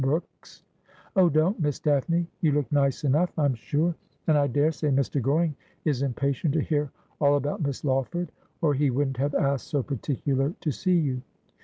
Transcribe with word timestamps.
Brooks. 0.01 0.63
''Oh, 1.15 1.29
don't. 1.29 1.59
Miss 1.59 1.79
Daphne. 1.79 2.25
You 2.41 2.53
look 2.53 2.71
nice 2.71 3.03
enough, 3.03 3.37
I'm 3.37 3.53
sure. 3.53 3.93
And 4.25 4.35
I 4.35 4.47
daresay 4.47 4.89
Mr. 4.89 5.21
Goring 5.21 5.55
is 5.85 6.01
impatient 6.01 6.55
to 6.55 6.59
hear 6.59 6.89
all 7.19 7.35
about 7.35 7.61
Miss 7.61 7.83
Lawford, 7.83 8.31
or 8.63 8.73
he 8.73 8.89
wouldn't 8.89 9.17
have 9.17 9.35
asked 9.35 9.67
so 9.67 9.83
particular 9.83 10.55
to 10.61 10.71
see 10.71 10.97
you.' 10.97 11.21